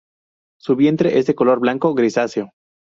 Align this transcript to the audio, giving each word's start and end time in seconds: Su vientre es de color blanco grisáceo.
Su 0.59 0.75
vientre 0.75 1.19
es 1.19 1.27
de 1.27 1.35
color 1.35 1.59
blanco 1.59 1.93
grisáceo. 1.93 2.49